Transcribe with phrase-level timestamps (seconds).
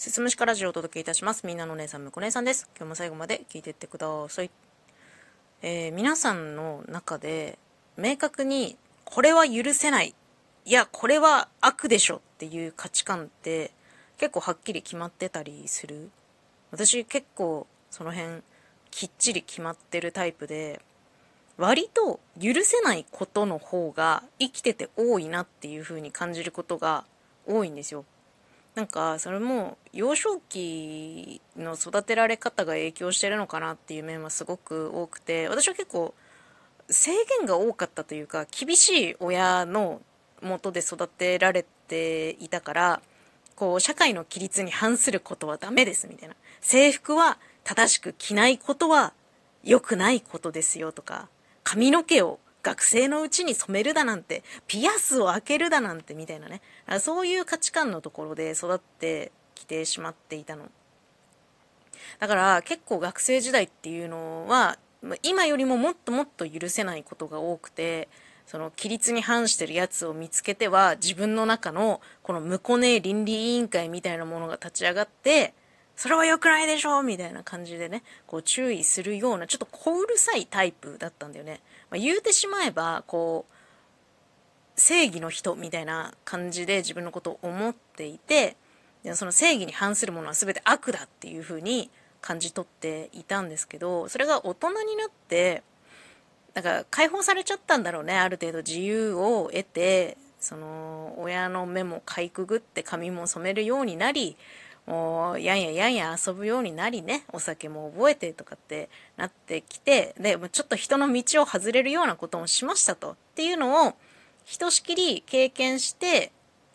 [0.00, 1.46] 説明しかラジオをお届けいたします。
[1.46, 2.70] みんなのお姉さん、むこ姉さんです。
[2.74, 4.50] 今日も最後まで聞いていってください。
[5.60, 7.58] えー、皆さんの中で、
[7.98, 10.14] 明確に、これは許せない。
[10.64, 13.72] いや、これは悪でしょっていう価値観って、
[14.16, 16.08] 結構はっきり決まってたりする。
[16.70, 18.40] 私結構、その辺、
[18.90, 20.80] きっちり決まってるタイプで、
[21.58, 27.04] 割と許せないことの方が生きてて多いなっていう風に感じることが
[27.46, 28.06] 多いんですよ。
[28.80, 36.14] なんかそれも幼少期の育てられ方が影響してるのかなっていう面はすごく多くて私は結構
[36.88, 40.00] 制限が多かったというか厳しい親の
[40.40, 43.02] もとで育てられていたから
[43.54, 46.34] こう社会の規律に反することはダメですみたいな。
[46.62, 49.12] 制服は正しく着ないことは
[49.62, 51.28] 良くないことですよとか
[51.64, 56.60] 髪の毛を学生のうちに染めるだなんて、ピアスを開けるだなんてみたいなね。
[57.00, 60.70] そういう価値観のところで育ってきてしまっていたの。
[62.18, 64.78] だから結構学生時代っていうのは、
[65.22, 68.08] 今よりももっともっと許せないことが多くて、
[68.50, 75.54] その規律に反してるやつを見つけては自分の中のこの無コネ倫理委員会みたいなものが立ち上がって
[76.00, 77.02] それは良くないでしょ？
[77.02, 81.60] みたいな感じでね、こう注意するような、ちょっと小うるさいタイプだったんだよね。
[81.90, 88.56] まあ、言うてしまえば、こう、正義の人みたいな感じで自分のことを思っていて、
[89.12, 91.90] その正義に反するものは全て悪だっていう風に
[92.22, 95.62] 感じ取っていたんですけど、それが大人になって、
[96.54, 104.38] だから解放されちゃったんだろうね、ある程度自由を得て、その親の目もかいくぐって髪も染めるようになり
[104.86, 107.24] もうやんややんや遊ぶようになりね。
[107.32, 110.14] お酒も覚えてとかってなってきて。
[110.18, 113.12] でちょっと人の道を外れるようなこともしましたと。
[113.12, 113.94] っていうのを
[114.44, 116.32] ひとしきり経験して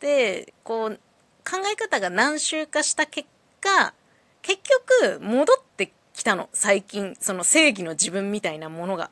[0.00, 1.00] でこう
[1.48, 3.28] 考え方が何周かした結
[3.60, 3.94] 果
[4.42, 4.60] 結
[5.00, 6.48] 局戻ってきたの。
[6.52, 9.10] 最近その正義の自分みたいなものが。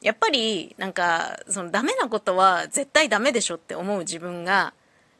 [0.00, 4.72] やっぱりなんかそのダメなことは絶対ダメでしょって思う自分が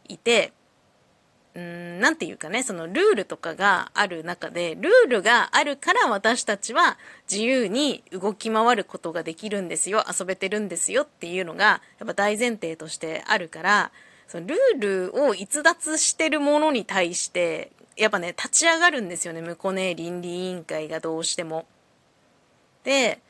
[0.09, 0.55] いて。
[1.53, 6.97] うん、なんていうかね、そのルールとかがある中で、ルールがあるから私たちは
[7.31, 13.91] 自由に動き回ることができるんですよ、遊べてるんですよっていうのが、やっぱ大前提としてあるから、
[14.29, 21.67] そのルールを逸脱してるものに対して、やっぱね、立ち上がるんですよね、向こうね、倫理委員会がどうしても。
[22.85, 23.21] で、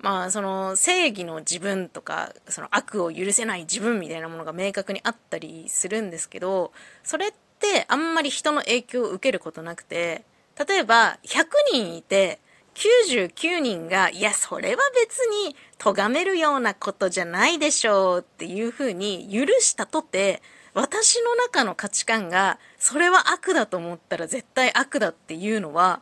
[0.00, 6.72] まあ、その正義の自分とか、その悪を許せない自分みたいなものが明確にあったりするんですけど、
[7.04, 10.24] それってってあんまり人の影響を受けることなくて、
[10.66, 12.40] 例えば100人いて、
[12.74, 20.40] 99人が、いや、それは別に咎めるようなことじゃないでしょうっていうふうに許したとて、
[20.72, 26.00] 私の中の価値観が、それは悪だと思ったら絶対悪だっていうのは、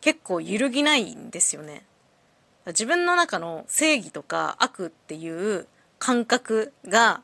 [0.00, 1.84] 結構揺るぎないんですよね。
[2.66, 5.66] 自分の中の正義とか悪っていう
[5.98, 7.22] 感覚が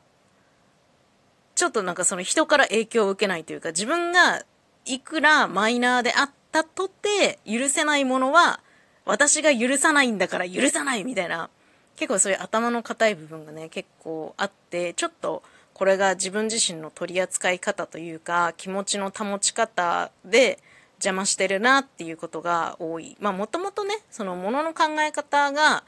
[1.61, 4.43] ちょっとなんかその人から影響を受けないというか、自分が
[4.85, 8.61] いくらマイナーであったとて許せないものは、
[9.05, 11.51] 私が許さないんだから許さないみたいな、
[11.97, 15.43] 結構そういう頭の固い部分がね、結構あって、ちょっと
[15.75, 20.57] これが自分自身の取り扱い方というか、気持ちの保ち方で
[20.95, 23.15] 邪魔してるなっていうことが多い。
[23.19, 25.83] まあもともとね、そのものの考え方が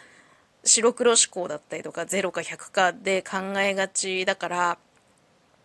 [0.63, 4.77] 白黒思考だったりとか、0か100かで考えがちだから、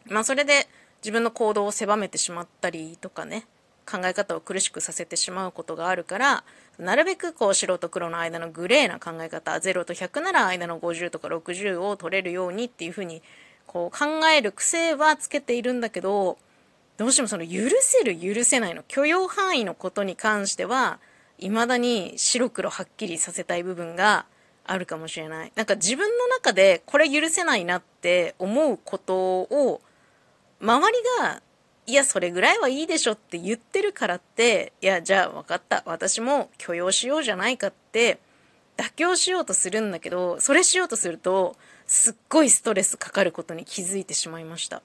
[0.07, 0.69] まあそれで
[1.03, 3.47] 自分の行動を狭めてしまったりとかね
[3.91, 6.45] 考え方を苦しくさせてしまうことがあるから
[6.79, 13.23] なるべくこう白と黒の間のグレーな考え方0と100なら間の50とか60を取れるようにっていうふうに
[13.67, 16.39] こう考える癖はつけているんだけど
[16.99, 20.99] どうしてもその許せる許せないの許容範囲のことに関しては
[21.39, 24.27] 未だに白黒はっきりさせたい部分が
[24.65, 25.53] あるかもしれない。
[25.55, 29.81] なんか自分の中でこれ許せないなって思うことを
[30.61, 31.43] 周りが、
[31.87, 35.83] いや、それぐらいはいいでしょって言ってるからって、いや、じゃあ分かった。
[35.87, 38.19] 私も許容しようじゃないかって、
[38.77, 41.57] 妥協しようとするんだけど、それしようとすると、
[41.87, 44.83] すっごいストレスかかることに気づいてしまいました。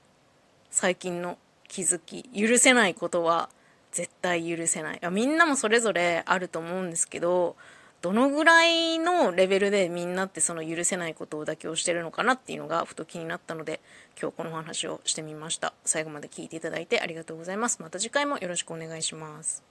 [0.72, 1.38] 最近の
[1.68, 2.24] 気づき。
[2.30, 3.50] 許せないことは
[3.92, 5.02] 絶対許せない。
[5.12, 7.56] みんなもそれぞれあると思うんですけど、
[8.04, 13.80] どのぐらいのレベルでみんなってその許せないことを妥協してるのかなっていうのがふと気になったので
[14.22, 15.74] 今日このお話をしてみました。
[15.86, 17.82] 最後まで聞いていただいてありがとうございます。
[17.82, 19.64] また次回もよろしくお願いします。